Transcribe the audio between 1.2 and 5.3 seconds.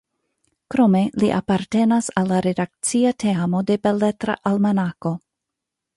li apartenas al la redakcia teamo de Beletra Almanako.